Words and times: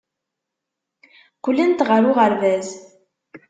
Qqlent 1.37 1.85
ɣer 1.87 2.01
uɣerbaz. 2.11 2.67